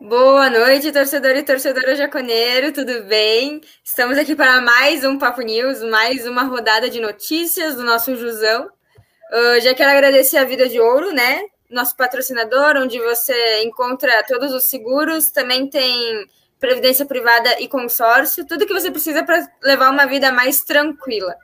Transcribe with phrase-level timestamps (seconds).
[0.00, 3.62] Boa noite, torcedor e torcedora jaconeiro, tudo bem?
[3.82, 8.66] Estamos aqui para mais um Papo News, mais uma rodada de notícias do nosso Jusão.
[8.66, 11.40] Uh, já quero agradecer a Vida de Ouro, né?
[11.70, 16.28] Nosso patrocinador, onde você encontra todos os seguros, também tem
[16.60, 21.34] previdência privada e consórcio, tudo que você precisa para levar uma vida mais tranquila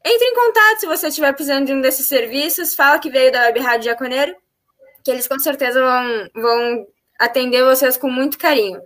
[0.04, 3.42] Entre em contato se você estiver precisando de um desses serviços, fala que veio da
[3.42, 4.34] Web Rádio Jaconeiro,
[5.04, 6.86] que eles com certeza vão, vão
[7.18, 8.80] atender vocês com muito carinho.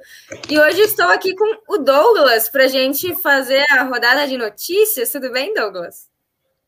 [0.50, 5.12] E hoje estou aqui com o Douglas para a gente fazer a rodada de notícias.
[5.12, 6.10] Tudo bem, Douglas?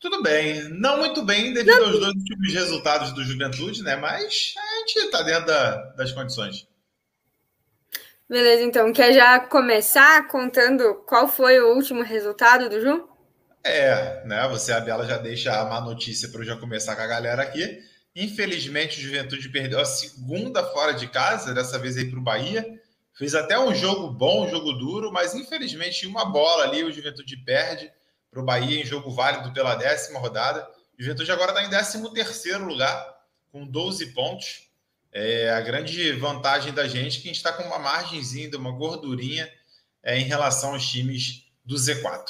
[0.05, 1.87] Tudo bem, não muito bem devido não.
[1.87, 3.97] aos dois últimos resultados do Juventude, né?
[3.97, 6.69] Mas a gente está dentro da, das condições.
[8.29, 13.09] Beleza, então quer já começar contando qual foi o último resultado do Ju?
[13.65, 14.46] É, né?
[14.49, 17.43] Você, a Bela, já deixa a má notícia para eu já começar com a galera
[17.43, 17.79] aqui.
[18.15, 22.63] Infelizmente, o Juventude perdeu a segunda fora de casa, dessa vez aí para o Bahia.
[23.16, 27.39] Fez até um jogo bom, um jogo duro, mas infelizmente uma bola ali o Juventude
[27.39, 27.91] perde
[28.35, 30.68] para o Bahia em jogo válido pela décima rodada.
[30.99, 33.16] O Juventude agora está em 13 terceiro lugar,
[33.52, 34.68] com 12 pontos.
[35.13, 38.73] É a grande vantagem da gente é que a gente está com uma margenzinha, uma
[38.73, 39.49] gordurinha
[40.02, 42.24] é, em relação aos times do Z4.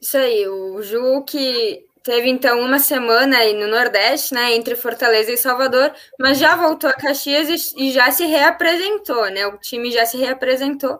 [0.00, 5.30] Isso aí, o Ju que teve então uma semana aí no Nordeste, né, entre Fortaleza
[5.30, 9.46] e Salvador, mas já voltou a Caxias e, e já se reapresentou, né?
[9.46, 10.98] O time já se reapresentou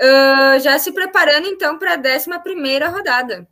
[0.00, 3.46] uh, já se preparando então para a 11 rodada.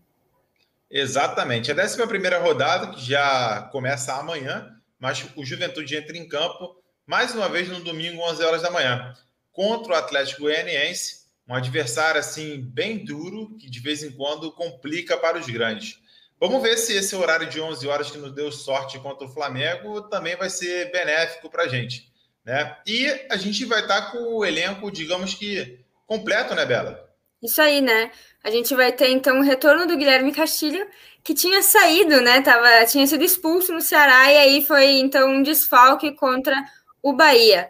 [0.91, 1.99] Exatamente, a 11
[2.41, 7.81] rodada que já começa amanhã, mas o Juventude entra em campo mais uma vez no
[7.81, 9.15] domingo, 11 horas da manhã,
[9.53, 15.17] contra o Atlético Goianiense, um adversário assim bem duro que de vez em quando complica
[15.17, 16.01] para os grandes.
[16.39, 20.03] Vamos ver se esse horário de 11 horas que nos deu sorte contra o Flamengo
[20.03, 22.13] também vai ser benéfico para a gente.
[22.45, 22.77] Né?
[22.87, 27.07] E a gente vai estar com o elenco, digamos que completo, né, Bela?
[27.43, 28.11] Isso aí, né?
[28.43, 30.87] A gente vai ter então o retorno do Guilherme Castilho,
[31.23, 32.41] que tinha saído, né?
[32.41, 36.55] Tava, tinha sido expulso no Ceará e aí foi então um desfalque contra
[37.03, 37.69] o Bahia.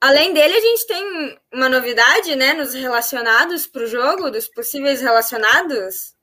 [0.00, 5.00] Além dele, a gente tem uma novidade, né, nos relacionados para o jogo, dos possíveis
[5.00, 6.14] relacionados.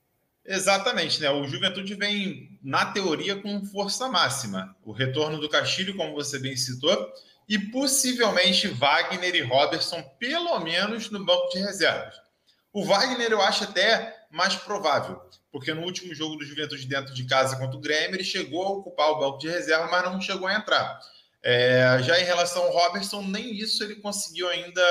[0.46, 1.30] Exatamente, né?
[1.30, 4.76] O Juventude vem, na teoria, com força máxima.
[4.84, 7.10] O retorno do Castilho, como você bem citou,
[7.50, 12.14] e possivelmente Wagner e Robertson, pelo menos no banco de reservas.
[12.72, 15.20] O Wagner eu acho até mais provável,
[15.52, 18.70] porque no último jogo do Juventude dentro de casa contra o Grêmio, ele chegou a
[18.70, 21.00] ocupar o banco de reserva, mas não chegou a entrar.
[21.42, 24.84] É, já em relação ao Robertson, nem isso ele conseguiu ainda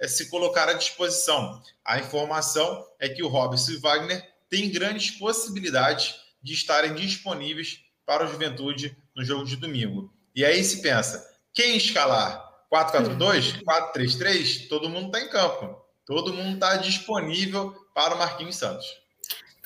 [0.00, 1.60] é, se colocar à disposição.
[1.84, 7.80] A informação é que o Robertson e o Wagner têm grandes possibilidades de estarem disponíveis
[8.06, 10.10] para o Juventude no jogo de domingo.
[10.34, 14.68] E aí se pensa, quem escalar 4-4-2, 4-3-3, hum.
[14.68, 15.82] todo mundo está em campo.
[16.04, 18.86] Todo mundo está disponível para o Marquinhos Santos.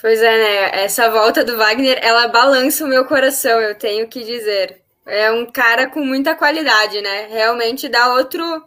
[0.00, 0.84] Pois é, né?
[0.84, 4.80] Essa volta do Wagner, ela balança o meu coração, eu tenho que dizer.
[5.04, 7.26] É um cara com muita qualidade, né?
[7.26, 8.64] Realmente dá outro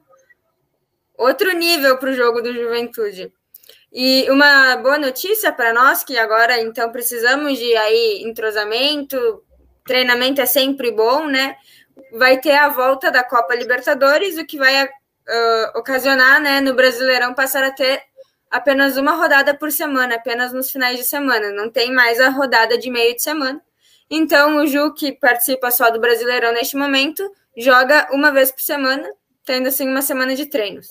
[1.17, 3.31] outro nível para o jogo do Juventude.
[3.91, 9.44] E uma boa notícia para nós que agora então precisamos de aí entrosamento,
[9.85, 11.56] treinamento é sempre bom, né?
[12.12, 14.90] Vai ter a volta da Copa Libertadores, o que vai uh,
[15.76, 18.02] ocasionar, né, no Brasileirão passar a ter
[18.50, 22.78] apenas uma rodada por semana, apenas nos finais de semana, não tem mais a rodada
[22.78, 23.59] de meio de semana.
[24.09, 27.28] Então, o Ju, que participa só do Brasileirão neste momento,
[27.58, 29.10] joga uma vez por semana,
[29.44, 30.88] tendo assim uma semana de treinos.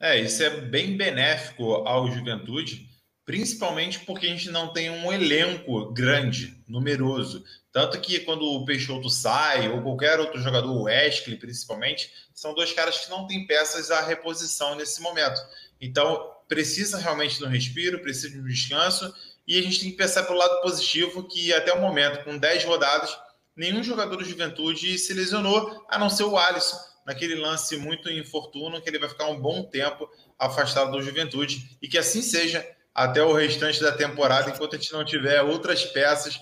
[0.00, 2.89] É, isso é bem benéfico ao Juventude,
[3.24, 7.44] principalmente porque a gente não tem um elenco grande, numeroso.
[7.72, 12.72] Tanto que quando o Peixoto sai, ou qualquer outro jogador, o Wesley principalmente, são dois
[12.72, 15.40] caras que não têm peças à reposição nesse momento.
[15.80, 19.14] Então, precisa realmente de um respiro, precisa de um descanso,
[19.46, 22.64] e a gente tem que pensar pelo lado positivo que até o momento, com 10
[22.64, 23.16] rodadas,
[23.54, 26.76] nenhum jogador do Juventude se lesionou, a não ser o Alisson,
[27.06, 30.08] naquele lance muito infortuno, que ele vai ficar um bom tempo
[30.38, 34.92] afastado do Juventude, e que assim seja até o restante da temporada, enquanto a gente
[34.92, 36.38] não tiver outras peças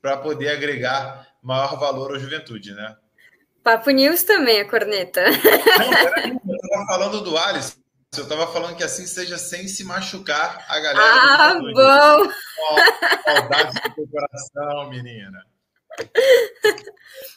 [0.00, 2.96] para poder agregar maior valor à juventude, né?
[3.62, 5.22] Papo News também, a corneta.
[5.22, 7.78] Não, peraí, eu estava falando do Alisson.
[8.16, 11.14] Eu estava falando que assim seja sem se machucar a galera.
[11.14, 12.32] Ah, bom!
[13.24, 15.46] saudade do teu coração, menina.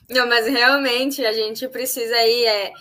[0.10, 2.74] Não, mas realmente a gente precisa aí é,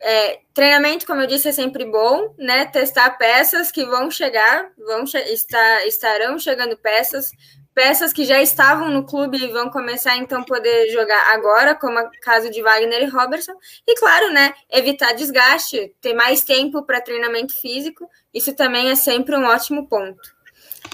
[0.00, 2.66] é, treinamento, como eu disse, é sempre bom, né?
[2.66, 7.30] Testar peças que vão chegar, vão che estar, estarão chegando peças,
[7.74, 12.10] peças que já estavam no clube e vão começar então poder jogar agora, como o
[12.22, 13.52] caso de Wagner e Robertson.
[13.86, 19.36] E claro, né, evitar desgaste, ter mais tempo para treinamento físico, isso também é sempre
[19.36, 20.36] um ótimo ponto.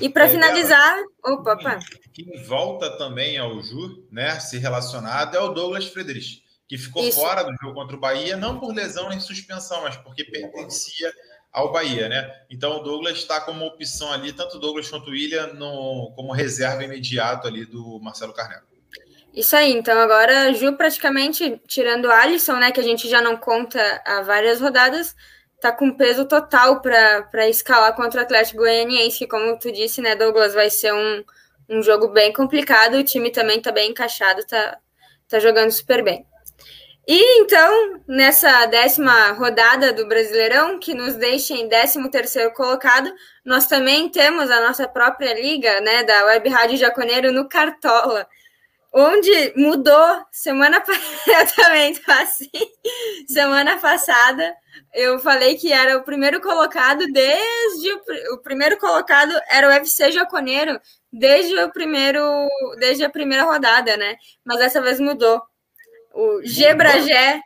[0.00, 1.78] E para é, finalizar, opa, opa.
[2.12, 6.41] Quem volta também ao Ju, né, se relacionado é o Douglas Friedrich,
[6.72, 7.20] que ficou isso.
[7.20, 11.12] fora do jogo contra o Bahia, não por lesão nem suspensão, mas porque pertencia
[11.52, 12.34] ao Bahia, né?
[12.48, 16.32] Então o Douglas está como opção ali, tanto o Douglas quanto o William, no, como
[16.32, 18.64] reserva imediato ali do Marcelo Carneiro.
[19.34, 23.36] Isso aí, então agora Ju praticamente, tirando o Alisson, né, que a gente já não
[23.36, 25.14] conta há várias rodadas,
[25.60, 30.16] tá com peso total para escalar contra o Atlético Goianiense, que como tu disse, né,
[30.16, 31.22] Douglas, vai ser um,
[31.68, 34.78] um jogo bem complicado, o time também tá bem encaixado, tá,
[35.28, 36.31] tá jogando super bem.
[37.06, 43.12] E então, nessa décima rodada do Brasileirão, que nos deixa em 13 terceiro colocado,
[43.44, 48.26] nós também temos a nossa própria liga, né, da Web Rádio Jaconeiro no Cartola,
[48.92, 52.50] onde mudou semana passada, também assim,
[53.26, 54.54] semana passada,
[54.94, 60.12] eu falei que era o primeiro colocado desde o, o primeiro colocado era o UFC
[60.12, 60.78] Jaconeiro
[61.12, 62.22] desde o primeiro,
[62.78, 64.16] desde a primeira rodada, né?
[64.44, 65.42] Mas dessa vez mudou.
[66.14, 67.40] O Gebragé,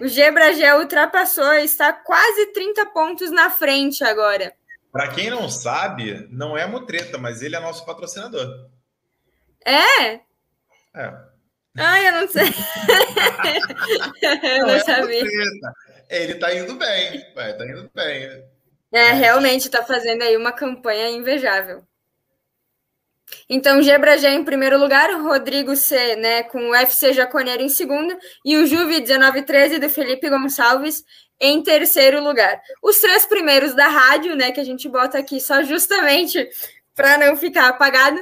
[0.00, 4.52] o Gebragé ultrapassou, está quase 30 pontos na frente agora.
[4.92, 8.46] Para quem não sabe, não é Mutreta, mas ele é nosso patrocinador.
[9.66, 10.20] É?
[10.94, 11.34] É.
[11.76, 12.46] Ai, eu não sei.
[14.22, 15.24] eu não, não é sabia.
[16.08, 18.44] Ele tá indo bem, vai, tá indo bem.
[18.92, 21.84] É, realmente tá fazendo aí uma campanha invejável.
[23.48, 27.68] Então, Gebra já em primeiro lugar, o Rodrigo C, né, com o FC Jaconeiro em
[27.68, 31.04] segundo, e o Juve 1913 do Felipe Gonçalves
[31.40, 32.60] em terceiro lugar.
[32.82, 36.48] Os três primeiros da rádio, né, que a gente bota aqui só justamente
[36.94, 38.20] para não ficar apagado,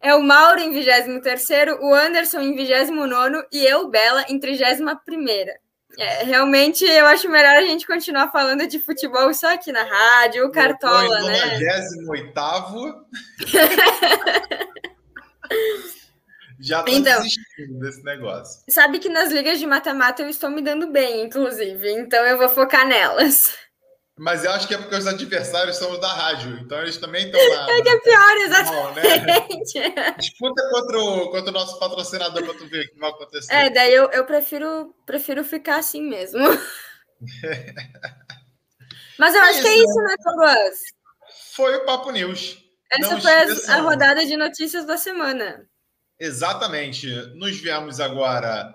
[0.00, 1.48] é o Mauro em 23
[1.80, 4.96] o Anderson em 29 e eu, Bela, em 31
[5.98, 10.46] é, realmente eu acho melhor a gente continuar falando de futebol só aqui na rádio,
[10.46, 11.58] o Cartola, eu né?
[12.06, 12.32] 98
[16.60, 18.62] Já tô então, desistindo desse negócio.
[18.68, 22.48] Sabe que nas ligas de mata-mata eu estou me dando bem, inclusive, então eu vou
[22.48, 23.52] focar nelas.
[24.22, 27.26] Mas eu acho que é porque os adversários são os da rádio, então eles também
[27.26, 27.66] estão lá.
[27.74, 29.80] É que é pior, exatamente.
[29.80, 30.14] Né?
[30.16, 33.52] Disputa contra o, contra o nosso patrocinador para tu ver o que vai acontecer.
[33.52, 36.38] É, daí eu, eu prefiro, prefiro ficar assim mesmo.
[39.18, 40.78] Mas eu é acho isso, que é isso, né, Douglas?
[41.56, 42.58] Foi o Papo News.
[42.92, 45.68] Essa Não foi a, a rodada de notícias da semana.
[46.20, 47.08] Exatamente.
[47.34, 48.72] Nos vemos agora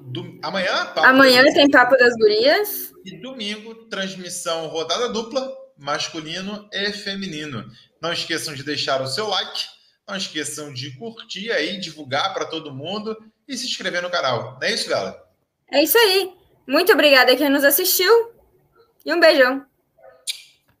[0.00, 0.38] do...
[0.42, 0.86] amanhã.
[0.86, 2.92] Papo amanhã tem Papo das Gurias.
[3.04, 7.70] E domingo, transmissão rodada dupla, masculino e feminino.
[8.00, 9.66] Não esqueçam de deixar o seu like,
[10.08, 13.16] não esqueçam de curtir aí, divulgar para todo mundo
[13.46, 14.58] e se inscrever no canal.
[14.60, 15.22] Não é isso, Bela?
[15.70, 16.32] É isso aí.
[16.66, 18.32] Muito obrigada a quem nos assistiu
[19.04, 19.64] e um beijão.